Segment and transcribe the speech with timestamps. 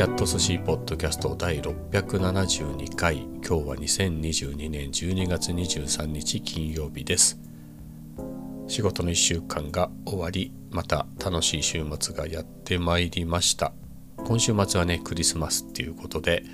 [0.00, 3.18] キャット寿司ポッドキャスト第672回。
[3.18, 7.38] 今日は2022年12月23日金曜日です。
[8.66, 13.74] 仕事の1週間が終わりまた楽しい週末がやってまいりました。
[14.16, 16.44] 今週末はねクリスマスっていうことで、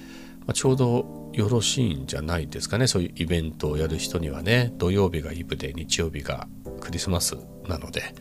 [0.40, 2.88] まあ、ちょうどよろしいんじゃないですかね。
[2.88, 6.48] そういうイベントをやる人にはね土曜日がイブで日曜日が
[6.80, 7.36] クリスマス
[7.68, 8.12] なので、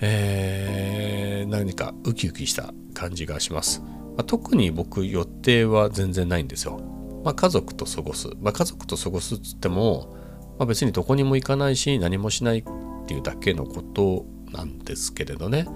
[0.00, 3.82] えー、何かウキウキした感じがします、
[4.18, 6.80] まあ、特に僕予定は全然ないんですよ、
[7.24, 10.12] まあ、家族と過ごす、まあ、家族と過ごすっつっても、
[10.58, 12.64] まあ、別にどこにも行かないし何もしないっ
[13.06, 15.66] ていうだけのことなんですけれどね。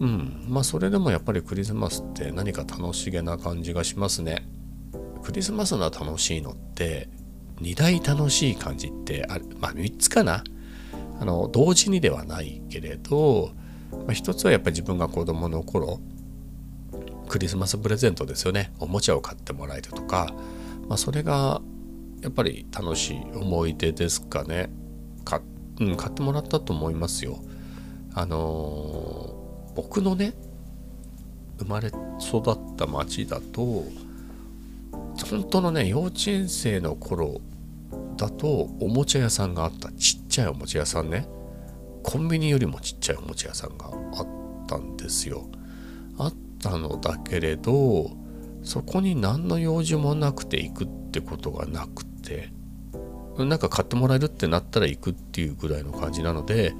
[0.00, 0.46] うん。
[0.48, 4.48] まあそれでもやっぱりクリスマスって何か楽しげな感じがしますね。
[5.22, 7.08] クリスマスの楽しいのって
[7.60, 9.46] 2大楽しい感じってある。
[9.58, 10.44] まあ3つかな。
[11.20, 13.52] あの同時にではないけれど、
[13.90, 16.00] まあ、一つはやっぱり自分が子供の頃
[17.34, 18.72] クリスマスプレゼントですよね。
[18.78, 20.32] おもちゃを買ってもらえるとか、
[20.86, 21.60] まあ、それが
[22.22, 24.70] やっぱり楽しい思い出ですかね。
[25.24, 25.42] か、
[25.80, 27.40] うん、買ってもらったと思いますよ。
[28.14, 30.34] あのー、僕のね
[31.58, 33.82] 生まれ育った町だと
[35.28, 37.40] 本当のね幼稚園生の頃
[38.16, 38.46] だと
[38.78, 39.90] おもちゃ屋さんがあった。
[39.90, 41.26] ちっちゃいおもちゃ屋さんね。
[42.04, 44.26] コンビニよりもちっちゃいおもちゃ屋さんがあっ
[44.68, 45.48] たんですよ。
[46.16, 48.10] あったのだけれど
[48.62, 52.50] そこに何の用事もなくて行くってことがなくて
[53.36, 56.74] なんか買ってもらえるってなったら行くっていうぐらいの感じなので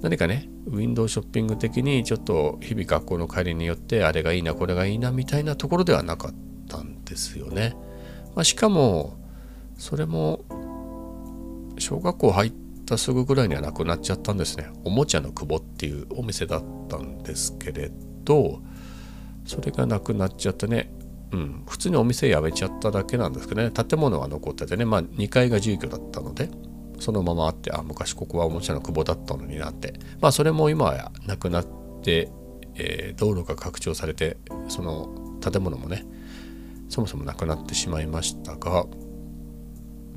[0.00, 6.34] 何かねウィンドウショッピング的にちょっと日々学校の帰りによってあれがいいなこれがいいなみたいなところではなかっ
[6.68, 7.76] たんですよね。
[8.34, 9.16] まあ、しかも
[9.76, 10.44] それも
[11.78, 12.52] 小学校入っ
[12.86, 17.90] たすぐぐらいにはなくなっちゃったんですねおもちゃの久保っていうお店だったんですけれ
[18.24, 18.62] ど
[19.44, 20.92] それがなくなっちゃってね。
[21.32, 21.62] うん。
[21.66, 23.70] 普通にお店辞めちゃっただけなんですけどね。
[23.70, 24.84] 建物は残っててね。
[24.84, 26.50] まあ2階が住居だったので
[27.00, 29.94] そのままあってあ昔ここはおもちゃの久保だったのになって。
[30.20, 31.66] まあそれも今はなくなっ
[32.02, 32.30] て、
[32.74, 34.36] えー、道路が拡張されて
[34.68, 36.04] その建物もね
[36.88, 38.86] そもそもなくなってしまいましたが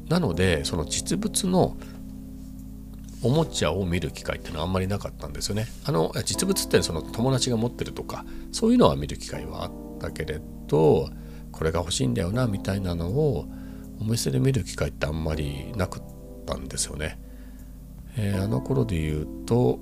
[0.08, 1.78] なのでその実物の
[3.22, 5.68] おもちゃを見る機会ってのはあんまりなかったんですよね。
[5.84, 11.09] あの実物ってその友達が持ってるとかそういうのは見る機会はあったけれど
[11.52, 13.46] これが欲しいんだよなみたいなのを
[14.00, 16.03] お店で見る機会ってあんまりなくっ
[16.46, 17.20] たんですよね。
[18.18, 19.80] えー、あの頃で言うと、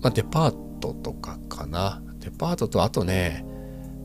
[0.00, 2.02] まあ、デパートとかかな。
[2.20, 3.44] デパートとあとね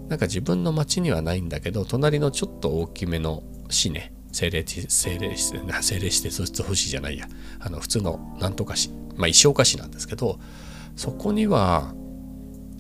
[0.08, 7.28] なんか自分の町にはないんだけど隣のちょっと大きめの市ね精霊精霊して精霊してそして欲しいじゃないや。
[7.60, 10.40] あの普通のなんとか市まあ石岡市なんですけど
[10.98, 11.94] そこには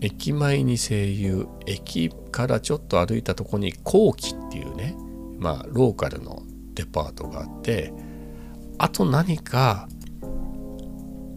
[0.01, 4.97] 駅前に声優駅からちょっと歩いたとこに後期っていうね
[5.39, 6.43] まあローカルの
[6.73, 7.93] デパートがあって
[8.77, 9.87] あと何か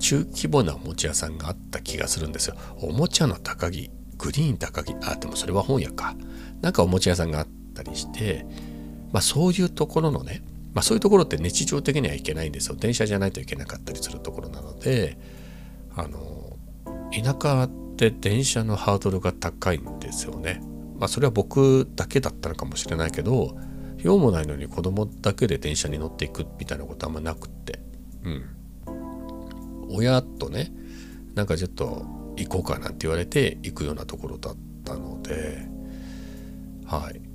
[0.01, 2.57] 中規模なおもちゃ屋さんがあった気がするんですよ。
[2.81, 4.95] おもちゃの高木グリーン高木。
[5.03, 6.17] あでもそれは本屋か。
[6.61, 8.45] なんかおもちゃ屋さんがあったりして
[9.13, 10.43] まあ、そういうところのね、
[10.75, 12.77] まあ、そういうところって日常的にはいけないんですよ。
[12.77, 15.19] 電車じゃないといけなかったりするところなので
[15.97, 16.57] あの
[17.13, 20.63] 田舎って電車のハードルが高いんですよね。
[20.99, 23.57] まあそれは僕だけだったのかもしれないけど
[23.99, 27.81] 用もないのに子供だけで電車に乗っていくみたいなことあんまなくって。
[28.25, 28.45] うん。
[29.91, 30.71] 親とね
[31.35, 32.05] なんかちょっと
[32.37, 35.67] 行こうかなんて言われて行くようなところだったので
[36.85, 37.28] はい。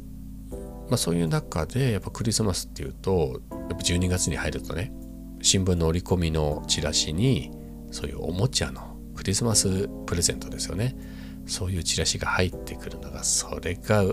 [0.94, 4.94] まあ、そういう中でやっぱクリスマスっていうとやっぱ12月に入るとね
[5.42, 7.50] 新聞の折り込みのチラシに
[7.90, 10.96] そういうおもちゃのクリスマスプレゼントですよね。
[11.48, 14.03] そういうチラシが入ってくるのがそれが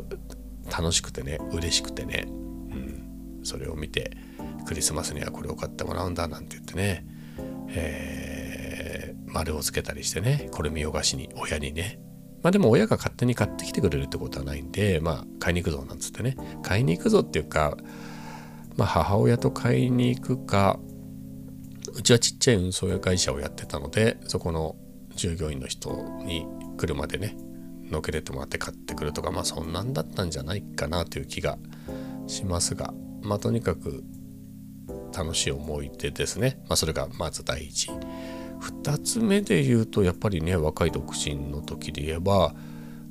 [0.71, 4.17] 楽しくてね嬉しくてね、うん、それを見て
[4.65, 7.05] クリスマスにはこれを買ってもらうんだなんて言ってね、
[7.69, 12.01] えー、丸をつけたりしてねこれ見よがしに親にね
[12.43, 16.37] まあでも親が勝手に買ってきてくれるってことはないんで、まあ買いに行くぞなんつってね。
[16.63, 17.77] 買いに行くぞっていうか、
[18.77, 20.79] まあ母親と買いに行くか、
[21.95, 24.77] うちはちっちゃい運送屋会社をやってたので、そこの
[25.15, 25.91] 従業員の人
[26.25, 26.47] に
[26.77, 27.37] 車でね、
[27.91, 31.59] のけれてもらって買ってくるとか、まあそんなんだったんじゃないかなという気が
[32.27, 34.03] しますが、まあとにかく
[35.15, 36.59] 楽しい思い出ですね。
[36.69, 37.91] まあそれがまず第一。
[38.61, 42.55] 2つ目で言うとやっぱりね若い独身の時で言えば、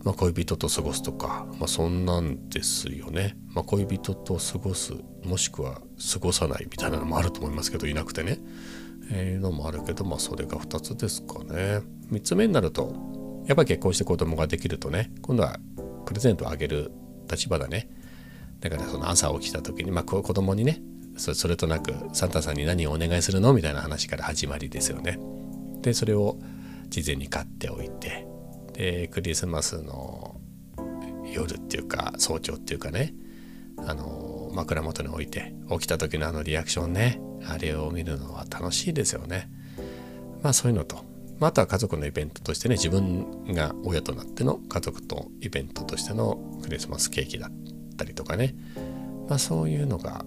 [0.04, 4.94] まあ、恋人と過ごすとか、まあ、そんなんですよね、まあ、恋人と過ごす
[5.24, 5.82] もしくは
[6.14, 8.40] 過ごさないみたいなのもあると思いますけどいなくてね、
[9.12, 11.82] えー、のもあるけどまあそれが2つですかね。
[12.12, 12.96] 3つ目になると
[13.48, 15.60] やっぱり結婚して子供ができるとね今度は
[16.06, 16.92] プレゼントをあげる
[17.30, 17.90] 立場だね。
[18.60, 20.82] だからその朝起きた時に、まあ、子供にね
[21.20, 25.20] それとなくサンタさんに何をお願いするのみたいな話から始まりですよね。
[25.82, 26.38] でそれを
[26.90, 28.28] 事前に買っておいて
[28.74, 30.40] でクリスマスの
[31.32, 33.14] 夜っていうか早朝っていうかね
[33.78, 39.50] あの枕元に置いて起きた時のあのリアクションねあれを見るのは楽しいですよね。
[40.42, 41.04] まあそういうのと、
[41.40, 47.52] まあ、あとは家族のイベントとしてね自分が親となっての家族とイベントとしてのクリスマスケーキだっ
[47.98, 48.56] たりとかね、
[49.28, 50.26] まあ、そういうのが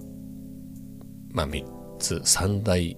[1.32, 1.64] まあ3
[1.98, 2.96] つ3大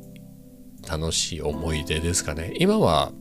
[0.88, 2.52] 楽しい思い出ですかね。
[2.58, 3.12] 今は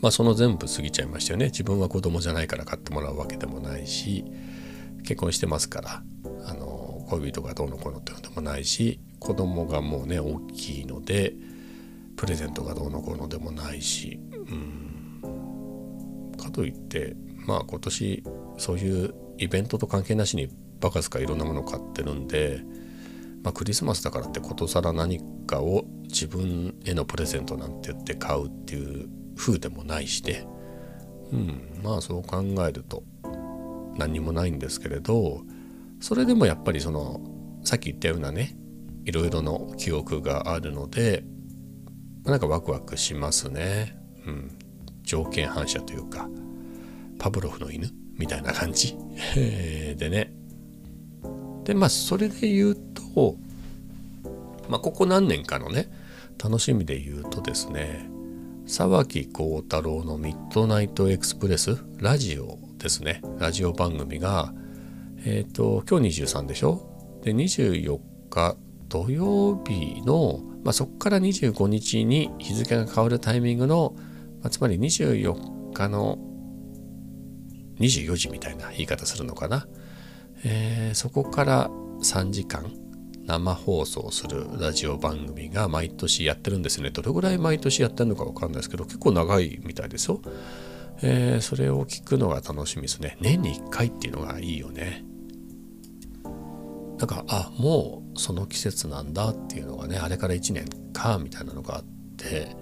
[0.00, 1.46] まあその全部過ぎちゃいましたよね。
[1.46, 4.24] 自分は子供じゃないから買ってもらうわけでもないし
[5.02, 6.02] 結婚してますから
[6.46, 11.34] あの恋人がどうのこうのっていうのでもないし子供がもうね大きいので
[12.16, 16.36] プレゼントがどうのこうのでもないしうん。
[16.36, 17.16] かといって
[17.46, 18.22] まあ今年
[18.58, 20.48] そういうイベントと関係なしに
[20.80, 22.60] バカすかいろんなものを買ってるんで
[23.46, 30.44] まあ、クリスマスだからってことさら何かを自分へのプレゼントなんて言って買うっていう風でもないしで、
[31.30, 33.04] うん、まあそう考えると
[33.96, 35.42] 何にもないんですけれど
[36.00, 37.20] それでもやっぱりその
[37.62, 38.56] さっき言ったようなね
[39.04, 41.22] いろいろの記憶があるので
[42.24, 43.96] なんかワクワクしますね。
[44.26, 44.58] うん、
[45.04, 46.28] 条件反射というか
[47.20, 48.96] パブロフの犬みたいな感じ
[49.36, 50.35] でね
[51.66, 53.34] でまあそれで言うと、
[54.68, 55.88] まあ、ここ何年かのね
[56.42, 58.08] 楽しみで言うとですね
[58.66, 63.20] 沢木幸太郎のミッドナイトエクスプレスラジオですね。
[63.38, 64.52] ラジオ番組が
[65.24, 67.20] えっ、ー、と今日23でしょ？
[67.22, 67.98] で24
[68.30, 68.56] 日
[68.88, 73.96] 土曜日の、まあ、そこから25日に日付が変わるタイミングの、
[74.40, 76.18] まあ、つまり24日の
[77.80, 79.66] 24時みたいな言い方するのかな？
[80.48, 81.70] えー、そこから
[82.02, 82.72] 3時間
[83.26, 86.90] 生放送するラジオ番組が毎年やってるんですね。
[86.90, 90.22] どれぐらい毎年やってるのかわかんないですけど、結構長いみたいですよ。
[91.02, 93.16] えー、それを聞くのが楽しみですね。
[93.20, 95.04] 年に1回っていうのがいいよね。
[96.98, 101.84] なんか、あ、もうその季節なんだっていうのがね、あれから1年か、みたいなのがあっ
[102.16, 102.56] て、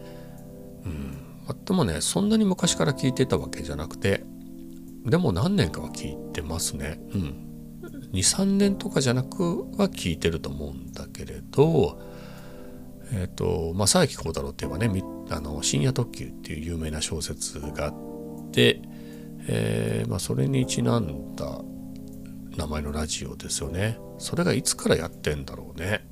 [0.87, 1.19] うん。
[1.66, 4.25] でもね、そんなに昔から聞いてたわけじゃなくて、
[5.04, 6.98] でも何年かは聞いてますね。
[7.12, 7.53] うん。
[8.14, 12.00] 23年とかじゃなくは聞いてると思うんだけれど
[13.12, 17.94] えっ、ー、とまあ佐伯幸太郎って言えばねあの深夜特急っていう有名な小説があっ
[18.50, 18.81] て、
[19.49, 21.61] えー、まあ、それにちなんだ
[22.56, 23.99] 名前のラジオですよね。
[24.19, 26.06] それがいつからやってんだろうね。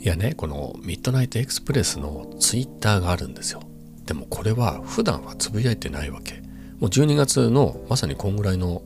[0.00, 3.62] いやねこのミッドナイトエクスプレスのツイッターがあるんですよ。
[4.06, 6.40] でもこれは普段はつぶやいてないわけ。
[6.78, 8.82] もう12月のまさにこんぐらいの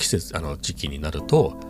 [0.00, 1.60] 季節あの時期になると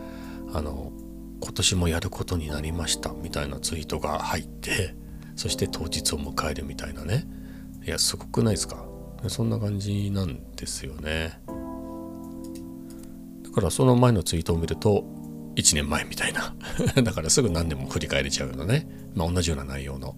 [0.54, 0.92] あの
[1.40, 4.94] 今年もやることになりましたみたいなツイートが入って
[5.36, 7.26] そして当日を迎えるみたいなね。
[7.86, 8.84] いやすごくないですか？
[9.28, 11.40] そんな感じなんですよね。
[13.42, 15.04] だからその前のツイートを見ると
[15.56, 16.54] 1年前みたいな。
[17.02, 20.14] だからすぐ何年も振り返れちゃうようなね、まあ、同じような内容の。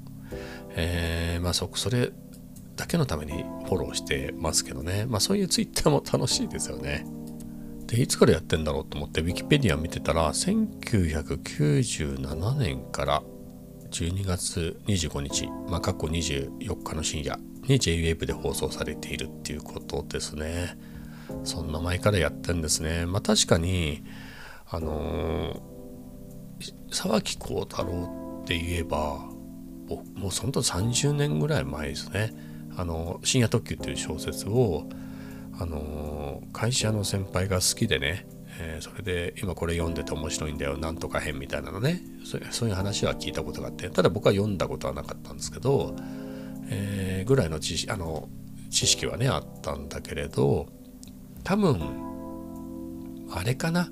[0.70, 2.12] えー、まあそそれ
[2.76, 3.32] だけのために
[3.64, 5.06] フォローしてますけどね。
[5.06, 7.06] まあそういうツイッターも楽しいですよね。
[7.92, 13.22] でいつからやってんだろうと思ってウィキペディア見てたら1997年から
[13.90, 20.78] 12月25日まあ過去24日の深夜に JWAVE で放送されているっていうことですね。
[21.44, 23.04] そんな前からやってんですね。
[23.04, 24.02] まあ確かに
[24.70, 25.60] あのー、
[26.90, 29.28] 沢木幸太郎って言えば
[30.14, 32.32] もうそのと30年ぐらい前ですね。
[32.74, 34.88] あの深夜特急っていう小説を
[35.58, 38.26] あの会社の先輩が好きでね、
[38.58, 42.02] えー、それで今これ読んでて面白いんだよなんとか編みたいなのね
[42.50, 45.94] そういう話は聞いたことがあってただ僕は読んだことはなかったんですけど、
[46.68, 48.28] えー、ぐらいの知あの
[48.70, 50.68] 知識はねあったんだけれど
[51.44, 53.90] 多分あれかな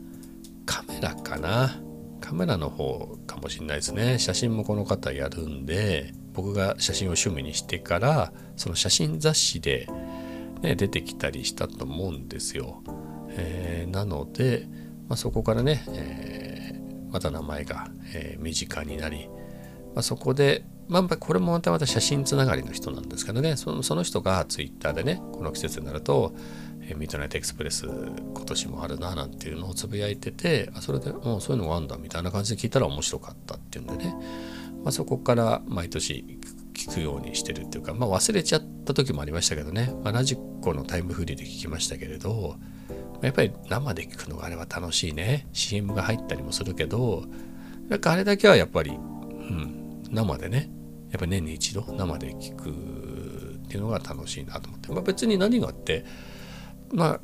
[0.66, 1.80] カメラかな
[2.20, 4.18] カメラの方かもしれないですね。
[4.18, 9.88] 写真もこの方やるんで僕が写真を趣味にしてからその写真雑誌で
[10.62, 12.82] ね、出てきたりしたと思うんですよ。
[13.30, 14.66] えー、なので、
[15.08, 19.28] まあ、そこからね、えー、また名前が、えー、身近になり、
[19.94, 26.34] まあ、そこで、まあ、これもまたまた写真つながりの人なんですけどねそのその人がツイッターでねこの季節になると、
[26.82, 34.14] えー、ミッドナイトエクスプレス今年もあるななんていうのをつぶやいててあそれでもうそういうのがあるんだみたいな感じで聞いたら面白かったっていうんでね、
[34.82, 36.38] まあ、そこから毎年
[36.80, 42.56] 聞くようにしてるっていうか、まあ、忘れちゃった時もありましたけどね、まあ、ラジコのタイムフリーで聞きましたけれど
[43.22, 45.46] やっぱり生で聞くのがあれは楽しいね。
[45.52, 47.24] CM が入ったりもするけど
[47.88, 50.70] なんかあれだけはやっぱり、うん、生でね。
[51.10, 56.04] やっぱ年に一度生で聞くっていうのが楽しいなと思って、まあ、別に何があって
[56.92, 57.20] まあ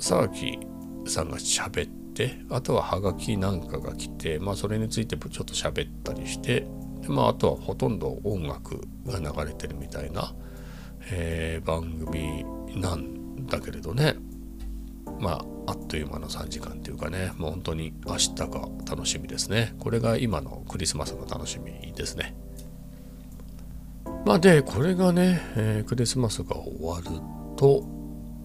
[0.00, 0.58] 沢木
[1.06, 6.66] さんが喋ってあとはハガキなんかが来て、まあ、それについてちょっと喋ったりして
[7.02, 10.34] で、まあ、あとはほとんど音楽が流れてるみたいな、
[11.10, 12.44] えー、番組
[12.80, 14.16] なんだけれどね。
[15.20, 17.32] まああっという間の3時間っていうかね。
[17.36, 19.74] もう本当に明日が楽しみですね。
[19.78, 22.36] これが今のクリスマスの楽しみですね。
[24.24, 27.04] まあでこれがね、えー、クリスマスが終わる
[27.56, 27.84] と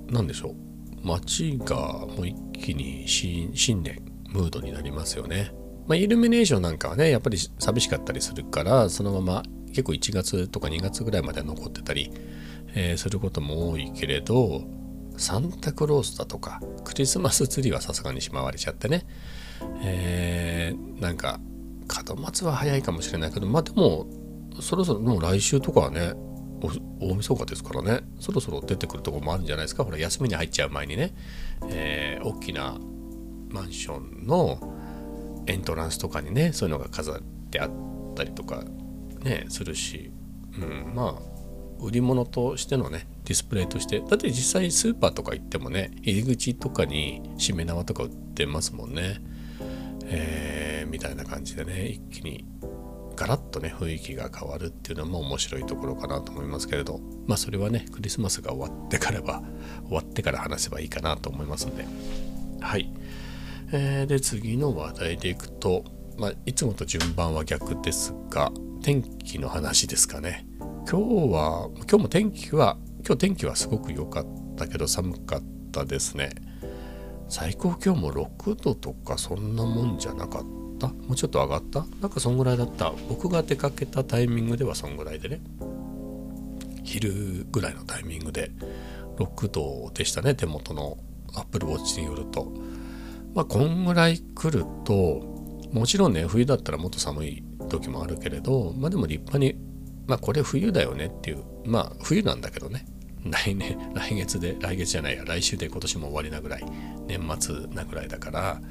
[0.10, 0.56] 何でしょう。
[1.04, 5.52] 街がもう一気に新年ムードになりますよね。
[5.88, 12.12] まあ、イルミネーションなんかはねやっぱり寂しかったりするからそのまま結構1月とか2月ぐらいまで残ってたり、
[12.74, 14.64] えー、することも多いけれど
[15.18, 19.06] サンタクロースだとかクリスマスツリーはさすがにしまわれちゃってね、
[19.84, 21.40] えー、なんか
[22.08, 24.08] 門松は早いかもしれないけどまあでも
[24.60, 26.14] そろそろもう来週とかはね
[27.00, 29.84] 大晦日ですからねそろそろ出てくるとこもあるんじゃないですか。
[29.84, 31.14] ほら休みに入っちゃう前にね、
[31.68, 32.78] えー、大きな
[33.50, 34.73] マンションの
[35.48, 37.72] エントランスとかにねそういうのが飾ってあっ
[38.16, 38.64] たりとか
[39.22, 40.12] ねするし、
[40.58, 41.34] うん、まあ
[41.84, 49.22] 売り物としてのねディスプレイとしてだって実際スーパーとか行ってもね入り口とかにしめ縄とか売ってますもんね。
[50.06, 52.46] えー、みたいな感じでね一気に
[53.16, 57.00] ガラッとね雰囲気が変わるっていうのも面白いところかなと思いますけれど。
[57.26, 59.42] まあそれはねクリスマスが終わってからは
[59.88, 61.86] 終わってから話せばいいかなと思いますんで。
[62.60, 62.92] はい、
[63.76, 65.84] えー、で次の話題でいくと、
[66.20, 68.52] まあ、いつもと順番は逆ですが
[68.84, 70.46] 天気の話ですかね。
[70.88, 74.26] 今日は今日も天気は今日天気はすごく良かっ
[74.56, 76.30] たけど寒かったですね。
[77.30, 80.44] 最高気温も6度とかそんなもんじゃなかっ
[80.78, 80.90] た？
[80.90, 81.84] もうちょっと上がった？
[82.00, 82.92] なんかそんぐらいだった？
[83.10, 85.42] 僕が出かけたタイミングではそんぐらいでね。
[86.84, 88.52] 昼ぐらいのタイミングで
[89.18, 90.36] 6度でしたね。
[90.36, 91.00] 手元の
[91.34, 92.54] アップルウォッチによると。
[93.34, 95.22] まあこんぐらい来ると
[95.72, 99.56] もちろんね冬だったらもっと寒い時もあるけれどまあでも立派に
[100.08, 102.86] まあこれ冬だよねっていうまあ冬なんだけどね。
[103.26, 106.66] 来年 来月で来月じゃないや来週で今年も終わりなぐらい
[107.08, 108.62] 年末なぐらいだから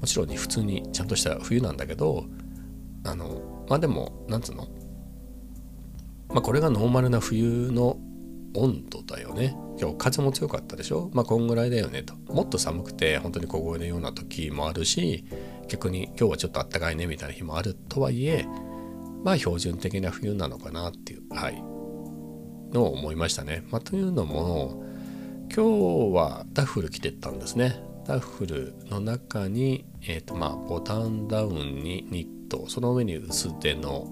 [0.00, 2.24] もちろん普通にちゃんとした冬なんだけど
[3.04, 4.66] あのまあでもなんつうの？
[6.30, 7.98] まあこれがノーマルな冬の
[8.54, 11.10] 温度だよね今日風も強かったでしょ？
[11.12, 15.24] まあこんぐらいだよねともっと寒くて本当に凍えのような時もあるし
[15.68, 18.46] 逆に今日はちょっとあったかいねみたいな日もあるとはいえ
[19.24, 21.62] まあ標準的な冬なのかなっていうはい
[22.72, 23.64] のを思いましたね。
[23.70, 24.82] まあ、というのも
[25.54, 27.82] 今日はダッフル着てったんですね。
[28.06, 34.10] ダッフルの中に、えーとまあ、ボタンダウンにニットその上に薄手の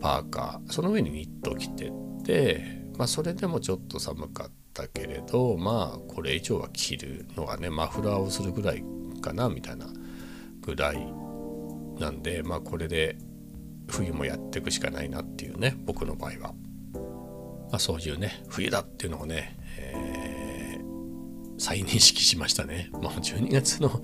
[0.00, 1.92] パーカーその上にニット着てっ
[2.24, 8.82] て、まあ、それでもちょっと寒かったけれどまあこれ以上は着るのはねマフラーをするぐらい
[9.20, 9.86] かなみたいな
[10.62, 10.98] ぐらい
[11.98, 13.16] なんでまあこれで
[13.88, 16.54] 冬もやっていくしかないなっていうね僕の場合は、
[17.70, 20.16] まあ、そういうね冬だっていうのをね、えー
[21.58, 22.90] 再認識しましたね。
[22.92, 24.02] もう12月の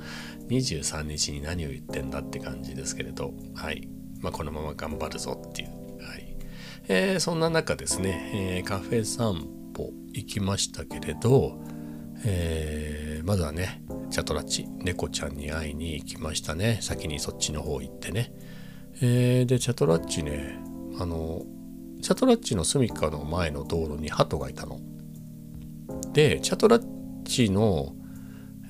[0.48, 3.88] 23日に何を言ってんだって感じですけれど、はい。
[4.20, 5.81] まあ、このまま頑張るぞっていう。
[6.88, 11.60] えー、そんな中ですね、えー、カフェ散歩行きましたけれど、
[12.24, 16.78] えー、まずはね、チャトラッチ、猫ちゃんに会いに行きましたね。
[16.80, 18.32] 先にそっちの方行ってね。
[19.00, 20.58] えー、で、チャトラッチね、
[20.98, 21.42] あの、
[22.02, 24.80] チャトラッチの住みかの前の道路に鳩がいたの。
[26.12, 27.94] で、チャトラッチの、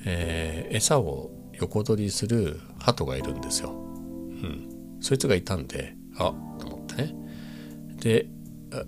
[0.04, 3.70] えー、餌を横取りする鳩がいるんですよ。
[3.70, 4.68] うん。
[5.00, 6.34] そいつがいたんで、あ。
[8.02, 8.26] で、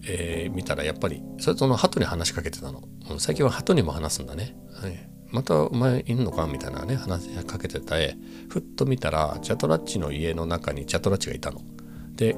[0.07, 2.83] えー、見たらやっぱり、それその鳩に話しかけてたの。
[3.19, 4.57] 最近は鳩にも話すんだね。
[4.73, 8.17] はい、またお前いんのかみたいなね、話しかけてた絵。
[8.49, 11.61] ふっと見たら、チャトラッチの家の中にチャトラッチがいたの。
[12.17, 12.37] で、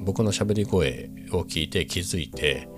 [0.00, 2.68] 僕の喋り声を聞いて気づいて、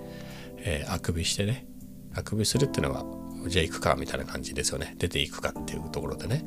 [0.57, 1.67] えー、あくびしてね。
[2.15, 3.05] あくびするっていうのは
[3.47, 6.43] じゃあ行くかみたいな感じですよね出ていくかっていうところでね、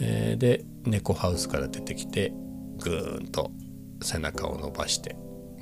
[0.00, 2.32] えー、で猫ハウスから出てきて
[2.78, 3.50] ぐーんと
[4.02, 5.16] 背中を伸ばして、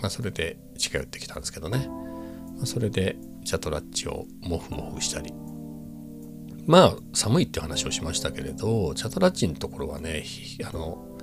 [0.05, 1.89] まあ、それで近寄ってきたんですけどね、
[2.59, 5.33] まあ、それでチャトラッチをモフモフしたり。
[6.67, 10.25] まあ寒いって話をしましたけれどチャトラッチのところはね
[10.65, 11.19] あの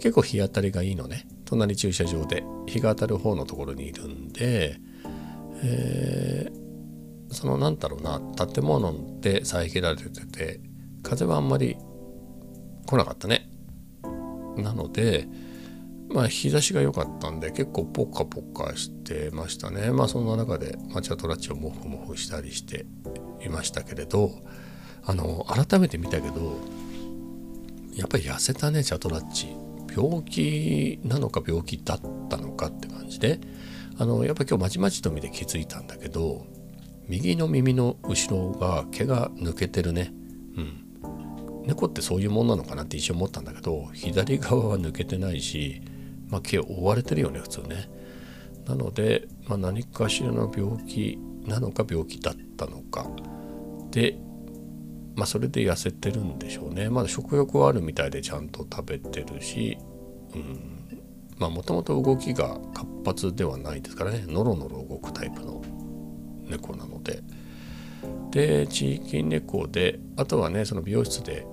[0.00, 1.26] 結構日当たりがいいのね。
[1.46, 4.78] 隣駐車場で日が当たる方のところにいるんで、
[5.62, 10.60] えー、そのなんだろうな建物で遮られてて
[11.02, 11.78] 風はあんまり
[12.84, 13.48] 来なかったね。
[14.58, 15.26] なので
[16.08, 19.90] まあ日差しが良かったんで結構ポッカポッカしてましたね。
[19.90, 22.86] まあそんな中で抹茶トラッチをモフモフしたりして
[23.44, 24.30] いましたけれど
[25.04, 26.60] あの改めて見たけど
[27.94, 29.48] やっぱり痩せたねチャトラッチ。
[29.96, 33.40] 病気なのか病気だったのかって感じで
[33.96, 36.44] あのやっぱ今日まちまちと見て気づいたんだけど
[37.08, 40.12] 右の耳の後ろが毛が抜けてるね。
[40.56, 40.82] うん。
[41.66, 45.82] 猫ってそういうもんなのかなって一瞬思ったんだけど左側は抜けてないし、
[46.28, 47.88] まあ、毛覆われてるよね普通ね。
[48.66, 53.06] なので、まあ、何かしらの病気なのか病気だったのか。
[53.90, 54.18] で
[55.14, 56.90] まあそれで痩せてるんでしょうね。
[56.90, 59.78] まだ食欲はあるみたいでちゃんと食べてるし
[60.34, 61.02] うん。
[61.38, 64.24] まあもともと動きが活発ではないですからね。
[64.26, 65.62] ノロノロ動くタイプの
[66.48, 67.22] 猫なので。
[68.30, 71.46] で地域猫であとはねその美容室で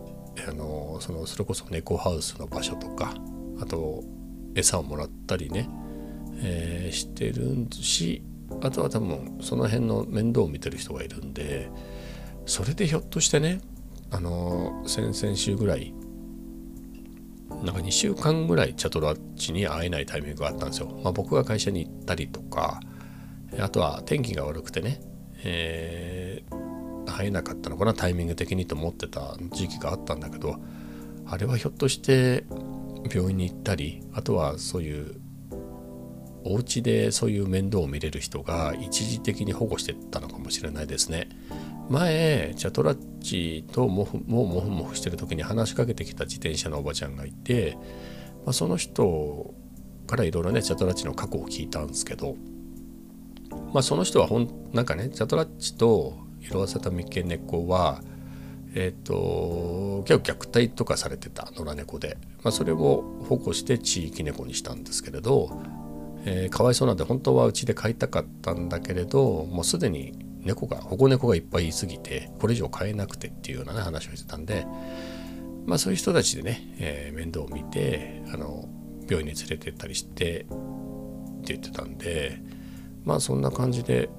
[0.47, 3.13] あのそのそれこそ猫ハウスの場所とか
[3.61, 4.03] あと
[4.55, 5.69] 餌をもらったりね、
[6.37, 8.23] えー、してるし
[8.61, 11.69] あとは多分その辺の面倒を見てる人がいるんで
[12.45, 13.61] それでひょっとしてね
[14.11, 15.93] あの先々週ぐらい
[17.63, 20.99] なんか2週間ぐらいチャトラッチに会えないタイミングがあったんですよ。
[21.03, 22.81] まあ、僕が会社に行ったりとか
[23.59, 24.99] あとは天気が悪くてね、
[25.43, 30.57] えー、会えなかったのかなタイミング的にと思ってた時期があったんだけど
[31.25, 32.43] あれはひょっとして
[33.11, 35.21] 病院に行ったりあとはそういう
[36.45, 41.29] お家でそういう面倒を見れる人が一時的に保護してたのかもしれないですね。
[41.89, 47.77] 前チャトラッチとモフもモフモフしてる時に話しかけてきた自転車のおばちゃんがいて、
[48.45, 49.53] まあ、その人
[50.07, 52.35] からいろいろねチャトラッチの過去を聞いたんですけど、
[53.73, 58.01] まあ、その人はほんなんかねチャトラッチと色あせた三毛猫は
[58.75, 65.61] えっ、ー、と結構虐待とかされてた野良猫で、まあ、それを保護して地域猫にしたんですけれど、
[66.25, 74.65] えー、かわいそうなんで本当はうちで飼いたかったんだけれどもうすでに猫が保護猫がいっぱいいすぎてこれ以上飼えなくてっていうような、ね、話をしてたんで
[75.65, 78.67] まあそういう人たちでね、えー、面倒を見てあの
[79.07, 80.45] 病院に連れてったりしてっ
[81.45, 82.41] て言ってたんで
[83.05, 84.09] まあそんな感じで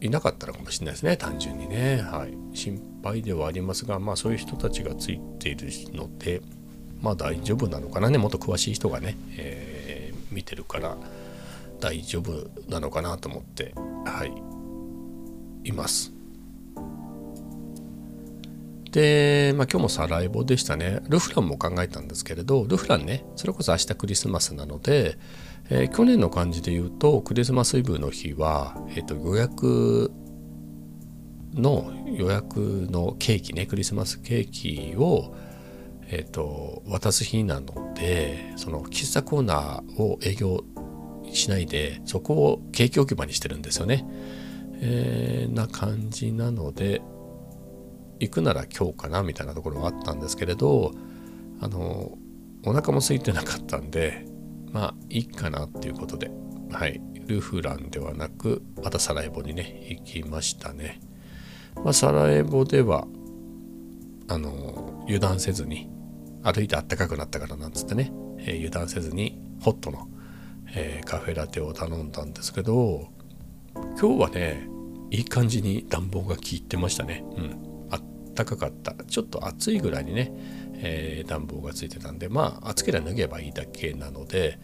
[0.00, 2.02] いなかったのかもしれないですね単純にね。
[2.02, 2.34] はい。
[2.56, 6.40] 心配ではありますがまあそういう人たちがついているので
[7.00, 10.96] まあ大丈夫なのかなねもっと詳しい人がね、えー、見てるから
[11.80, 16.12] 大丈夫なのかなと思ってはいいます。
[18.90, 21.00] で、まあ、今日もサラエボでしたね。
[21.08, 25.18] ルフランも考えたんですけれど、ルフランね、それこそ明日クリスマスなので、
[25.70, 30.10] えー、去年の感じで言うと、クリスマスイブの日は、えー、と予約
[31.58, 35.34] の予約のケーキね、クリスマスケーキを、
[36.08, 40.64] えーと、渡す日なので、その喫茶コーナーを営業
[41.32, 44.06] しないで、そこをケーキ置き場にしてるんですよね。
[44.80, 47.02] えー、な感じなので
[48.20, 50.92] 行くなら今日かなみたいなところはあったんですけれど
[51.60, 52.16] あの
[52.64, 54.24] お腹も空いてなかったんで
[54.72, 56.30] まあいいかなっていうことで
[56.70, 61.00] はいルフランではなくまたサラエボにね行きましたね、
[61.84, 63.06] まあ、サラエボでは
[64.28, 65.88] あの油断せずに
[66.42, 70.08] 歩いてあったかくなったからなんつってね、えー、油断せずにホットの、
[70.74, 73.08] えー、カフェラテを頼んだんですけど
[73.98, 74.68] 今日はね
[75.10, 77.24] いい感じに暖房が効いてましたね。
[77.36, 77.86] うん。
[77.90, 78.02] あっ
[78.34, 78.92] たかかった。
[78.92, 80.32] ちょっと暑いぐらいにね、
[80.74, 84.58] えー、暖房がついてたんでまあ暑ければ脱げばいいだけなので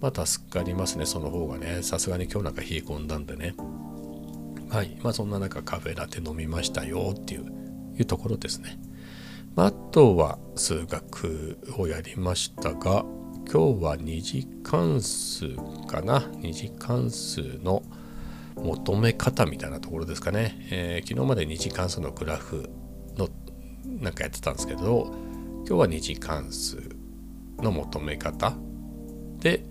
[0.00, 1.82] まあ助かりますねその方がね。
[1.82, 3.54] さすがに今日なんか冷え込んだんでね。
[4.70, 4.96] はい。
[5.02, 7.38] まあそんな中カフェラテ飲みましたよってい
[7.98, 8.78] うところですね、
[9.56, 13.04] まあ、あとは数学をやりましたが
[13.52, 15.56] 今日は2次関数
[15.88, 16.20] かな。
[16.20, 17.82] 2次関数の
[18.54, 22.70] 求め方みたいなところですかね、えー、昨日まで2次関数のグラフ
[23.16, 23.28] の
[23.84, 25.12] なんかやってたんですけど
[25.66, 26.80] 今日は2次関数
[27.58, 28.54] の求め方。
[29.40, 29.64] で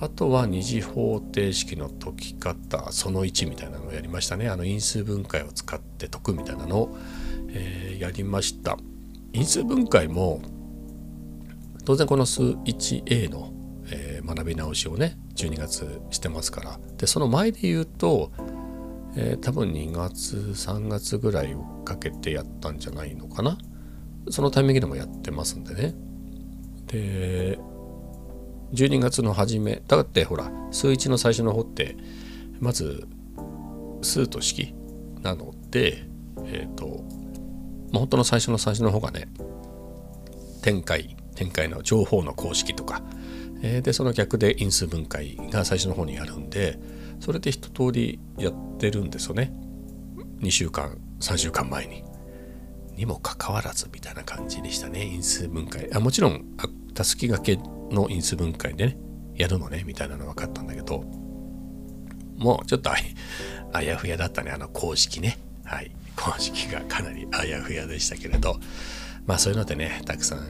[0.00, 4.48] あとは二次方程式の解き方その1みたいなのをやりましたね。
[4.48, 6.98] あの因数分解を使って解くみたいなのを、
[7.50, 8.78] えー、やりました。
[9.32, 10.40] 因数分解も
[11.84, 13.52] 当然この数 1a の
[13.90, 16.78] えー、学び直しをね12月してますから。
[16.96, 18.30] でその前で言うと、
[19.16, 23.58] えー、多分2月3月ぐらいをかけてやったんじゃないのかな。
[24.30, 25.94] そのタイミングでもやってますんでね。
[26.86, 27.58] で
[28.72, 29.82] 12月の初め。
[29.86, 31.96] だってほら数一の最初の方って
[32.60, 33.06] まず
[34.02, 34.74] 数と式
[35.22, 36.04] なので
[36.44, 37.04] えっ、ー、と、
[37.92, 39.28] まあ、本当の最初の最初の方がね
[40.62, 43.02] 展開展開の情報の公式とか、
[43.62, 46.78] えー、でその逆で因数分解が最初の方にやるんで
[47.20, 49.52] それで一通りやってるんですよね。
[50.40, 52.04] 2週間3週間前に。
[52.96, 55.88] にもかかわらずみたいな感じでしたね因数分解。
[55.94, 56.44] あもちろん
[56.94, 57.58] たすきがけ
[57.90, 58.98] の因数分解でね
[59.34, 61.02] やるのねみたいなの分かったんだけど
[62.36, 62.90] もうちょっと
[63.72, 65.38] あやふやだったねあの公式ね。
[65.64, 65.90] はい。
[66.16, 68.58] 公式がかなりあやふやでしたけれど
[69.26, 70.40] まあそういうのでねたくさん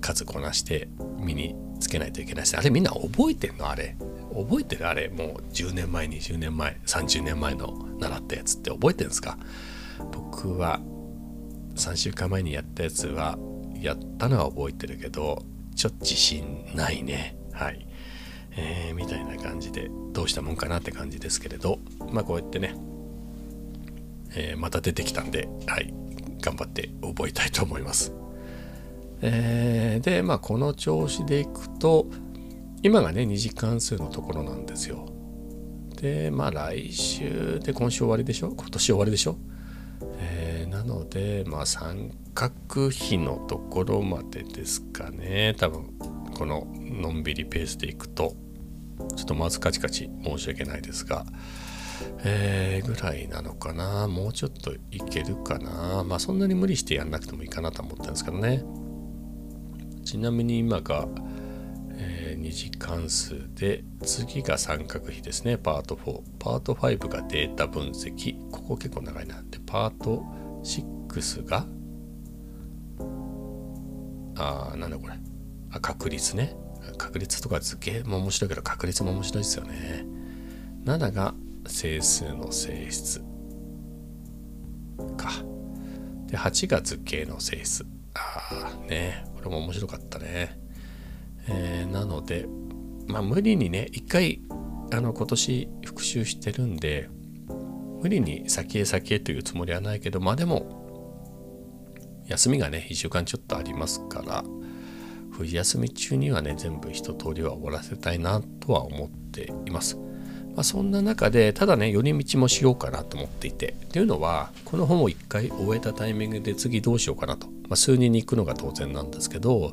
[0.00, 0.88] 数こなして
[1.20, 3.68] 身につけないといけないしあれみんな覚えてんの？
[3.68, 3.96] あれ。
[4.34, 4.88] 覚えてる？
[4.88, 5.08] あれ。
[5.08, 9.38] もう10年前20年前30年前の習ったやつって覚えてんですか？
[10.12, 10.80] 僕は
[11.76, 13.38] 3週間前にやったやつは
[13.80, 17.36] やったのは覚えてるけどちょっと自信ないね。
[17.52, 17.86] はい。
[18.56, 21.78] えー、みたいな感じでどうしたもんかなって感じですけれど。
[22.12, 22.74] まあこうやってね、
[24.34, 25.92] えー、また出てきたんではい。
[26.40, 28.12] 頑張って覚えたいと思います。
[29.20, 32.06] えー、でまあこの調子でいくと
[32.82, 35.06] 今がね2次関数のところなんですよ。
[36.00, 38.50] でまあ来週で今週終わりでしょ？
[38.50, 39.38] 今年終わりでしょ？
[40.72, 45.54] なのでまあ三角比のところまでですかね。
[45.58, 45.84] 多分
[46.34, 48.34] こののんびりペースでいくと
[49.14, 51.26] ちょっとまずカチカチ申し訳ないですが
[52.24, 54.08] えー、ぐらいなのかな。
[54.08, 56.04] もうちょっといけるかな。
[56.04, 58.64] まあそんなに無理してやんなくてもいいかなと思ったんですけどね。
[60.04, 61.06] ちなみに今が、
[61.94, 65.58] えー、2次関数で次が三角比ですね。
[65.58, 68.38] パート4パート5がデータ分析。
[68.50, 69.42] ここ結構長いな。
[69.50, 70.24] でパート
[70.62, 71.66] 6が？
[74.36, 75.14] あなんだこれ。
[75.70, 76.56] あ確率ね。
[76.98, 80.04] 確率とか図形も面白いけど確率も面白いですよね。
[80.84, 81.34] 7が
[81.66, 83.20] 整数の性質。
[85.16, 85.30] か。
[86.26, 87.84] で8が図形の性質。
[88.14, 89.24] ああね。
[89.36, 90.58] これも面白かったね。
[91.48, 92.46] えー、なので
[93.06, 94.40] まあ無理にね一回
[94.92, 97.08] あの今年復習してるんで
[98.02, 100.82] 無理に先へ先へというつもりはないけどまあでも
[102.26, 104.44] 休みがね1週間ちょっとありますから
[105.30, 109.96] 冬休み中にはね全部一通りは終わらせたいなとは思っています。
[110.54, 119.72] まあ、そんな中でただね寄り道もしようかなと思っていてっていうのはこの本を1回終えたタイミングで次どうしようかなと、まあ、数人に行くのが当然なんですけど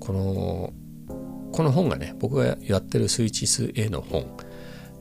[0.00, 0.72] この
[1.52, 4.36] この本がね僕がやってる数1数 A の本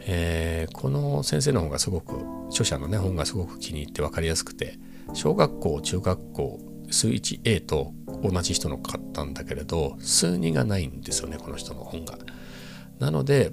[0.07, 2.15] えー、この先生の本がすごく
[2.49, 4.79] 著者のね本がすごく気に入って分かりやすくて
[5.13, 6.59] 小学校中学校
[6.89, 12.17] 数 1A と同じ人の買ったんだけれど数2がないんですよねこの人の本が。
[12.99, 13.51] なので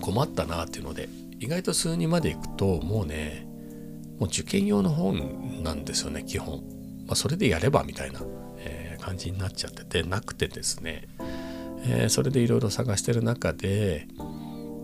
[0.00, 3.46] 困ったなっていうので意外と数2までいくともうね
[4.18, 6.62] もう受験用の本なんですよね基本。
[7.06, 8.20] まあ、それでやればみたいな、
[8.58, 11.08] えー、感じになっちゃっててなくてですね、
[11.84, 14.06] えー、それでいろいろ探してる中で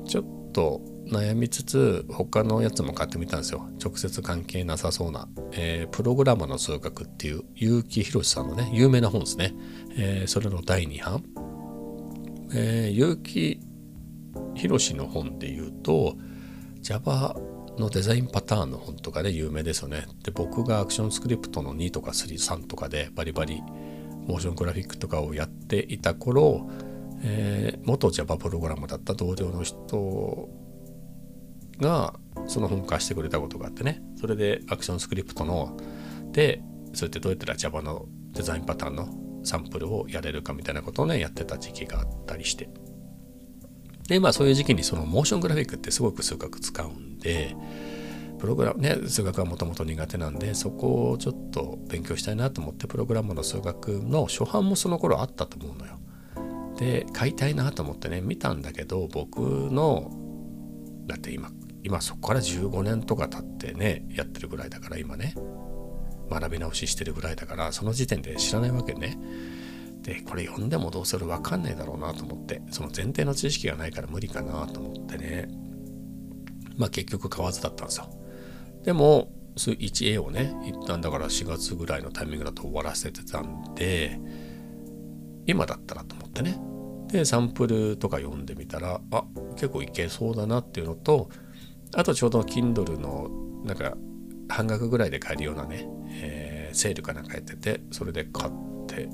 [0.08, 3.68] ちょっと悩みつつ他のやつも買ってみたんですよ。
[3.82, 9.54] 直接関係なさそうな、えー、プログラマーの数学っていう結城宏さんのね有名な本ですね、
[9.96, 11.22] えー、それの第2版、
[12.54, 13.60] え、結城
[14.54, 16.16] 宏の本で言うと
[16.80, 17.36] Java
[17.78, 20.06] のデザインパターンの本とかで有名ですよね。
[20.24, 23.62] で僕がアクションスクリプトの2とか3、3とかでバリバリ
[24.26, 26.68] モーショングラフィックとかをやっていた頃
[27.22, 30.48] えー、元 Java プログラムだった同僚の人
[31.80, 32.14] が
[32.46, 35.76] その本貸してくれたことがあってねそれでアクションスクリプトの
[36.32, 36.62] で
[36.94, 39.08] そうやってどうやったら Java のデザインパターンの
[39.44, 42.68] サンプルをやれるかみたいなことをねやってた時期があったりして
[44.08, 47.54] でまあそういう時期にそのモーショングラフィックってすごく数学使うんで
[48.38, 55.98] プログラムね数学はもともと苦手なんでそこをちょっと勉強したいなと思ってプログラムの数学の初版もその頃あったと思うのよ。
[56.78, 60.12] で買いたいなと思ってね見たんだけど僕の
[61.06, 61.50] だって今
[61.82, 65.34] 今そこから15年とか経ってねやってるぐらいだから今ね
[66.30, 69.18] 学び直ししてるぐらいだからその時点で知らないわけね。
[70.02, 75.48] でこれ読んでもどうせ俺分かんないだろうなと思ってその前提の知識がないから無理かなと思ってね。
[76.76, 78.08] まあ結局買わずだったんですよ。
[78.84, 84.20] でも 1A をね一旦だから4月ぐらいのタイミングだと終わらせてたんで
[85.46, 86.67] 今だったらと思ってね。
[87.10, 91.30] でサンプルとか読んでみたらあ結構いけそうだなっていうのと
[91.94, 93.30] あとちょうど Kindle の
[93.64, 93.96] なんか
[94.48, 98.52] 半額ぐらいで買えるようなね、えー、セールかなんかやっててそれで買っ
[98.86, 99.08] て、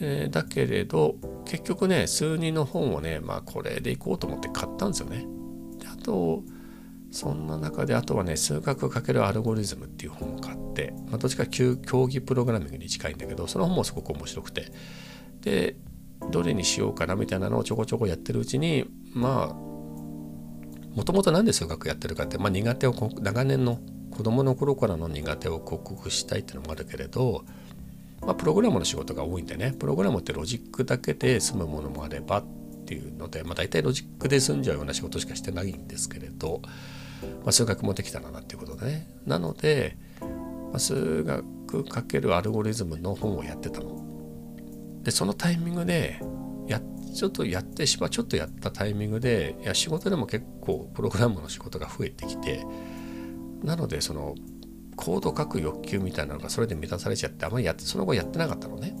[0.00, 5.26] えー、だけれど結局ね数人の本をねまあこれでいこうと思って買ったんですよね。
[5.78, 6.42] であと
[7.10, 11.76] そんな中であとはね数学×アルゴリズムっていう本を買って、まあ、どっちか競
[12.08, 14.72] 技プログラミングに近いんだけどその本もすごく面白くて
[15.42, 15.76] で
[16.30, 19.64] どれにしようかなみたいなのをちょこちょこやってるうちにまあ
[20.94, 27.44] もともと何で数学やってるかって、まあ、苦手を長年の子供の頃からの苦手を克服したいっていうのもあるけれど、
[28.20, 32.44] まあ、プログラムの仕事が多いんでねプログラムってロジックだけで済むものもあればっ
[32.86, 36.70] ていうので、まあ、大体ロジックで済んじゃうような仕事しかしてないんですけれど、ま
[37.46, 40.28] あ、数学もできたらなっていうことでねなので、ま
[40.74, 41.44] あ、数学
[41.82, 44.03] ×アルゴリズムの本をやってたの。
[45.04, 46.20] でそのタイミングで
[46.66, 46.80] や
[47.14, 52.66] ちょっとやってしまちょっとやったタイミングでいや仕事でも結構プログラムの仕事が増えてきて
[53.62, 54.34] なのでその
[54.96, 58.96] コード書く欲求みたいなのがそれで満たされちゃってあまりやってその後やってなかったのね。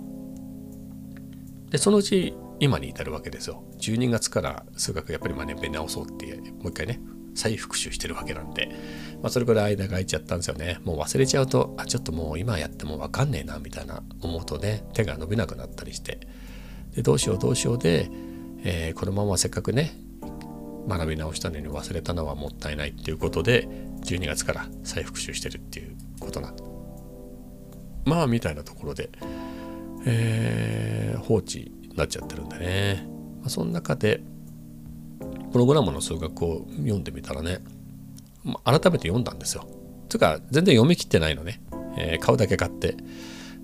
[1.70, 3.64] でそのうち今に至るわけですよ。
[3.78, 7.00] 12月から数学やっぱりまあ年直そうってもう一回ね
[7.34, 8.68] 再復習してるわけなんで、
[9.22, 10.78] まあ、それぐらい間が空いちゃったんですよね。
[10.84, 16.20] もう忘れちゃうとあちょっともう今やっても分かんねえなみたいな思うとね手が伸びなくなったりして。
[16.94, 18.08] でどうしようどうしようで、
[18.62, 19.98] えー、このまませっかくね
[20.88, 23.68] 学び直したのに忘れたのはもったいないっていうことで
[24.02, 26.54] 12月から再復習してるっていうことな。
[28.04, 29.10] まあみたいなところで、
[30.06, 33.08] えー、放置になっちゃってるんでね、
[33.40, 34.22] まあ、その中で
[35.54, 37.60] プログラムの数学を読んでみたらね、
[38.64, 39.68] 改めて読んだんですよ。
[40.08, 41.60] つうか全然読み切ってないのね、
[41.96, 42.96] えー、買うだけ買って、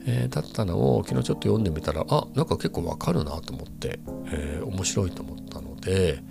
[0.07, 6.22] えー、だったのを昨日ちょっと読んでみたらあなんか結構わかるなと思って、えー、面白いと思ったので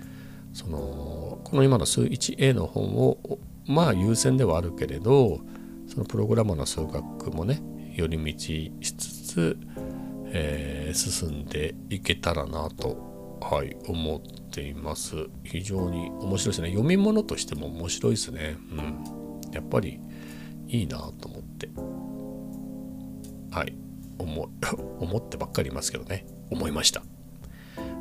[0.54, 3.18] そのこの今の数 1A の本を
[3.66, 5.40] まあ優先ではあるけれど
[5.88, 7.62] そのプログラマーの数学もね
[7.94, 9.58] 寄り道しつつ、
[10.28, 14.20] えー、進んでいけたらなと、はい、思っ
[14.50, 15.28] ています。
[15.44, 16.68] 非常に面白いですね。
[16.70, 18.56] 読み物としても面白いですね。
[18.70, 19.52] うん。
[19.52, 20.00] やっぱり
[20.68, 21.68] いいなと思って。
[23.50, 23.74] はい。
[24.18, 24.50] 思
[25.00, 26.26] 思ってばっかりいますけどね。
[26.50, 27.02] 思いました。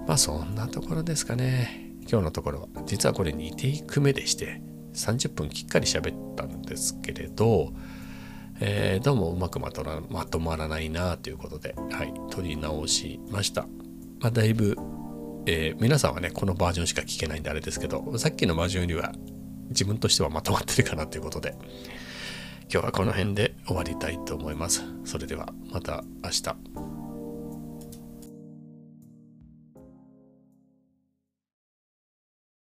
[0.08, 1.94] まあそんなところですかね。
[2.10, 2.68] 今日のところは。
[2.86, 4.62] 実はこれ2テイク目でして
[4.94, 7.74] 30分きっかり喋ったんですけれど、
[8.60, 13.68] えー、どうもうまくまとらまとまらないなということで、はい、撮り直しました。
[14.20, 14.76] まあ、だいぶ、
[15.52, 19.14] えー、皆さんはね、このバージョンしか聞けないんであれですけど、さっきのバージョンよりは
[19.70, 21.56] 自分としてはまとまってるかなということで、
[22.72, 24.84] 今日はこの辺で終わりたいと思います。
[25.06, 26.99] それではまた明日。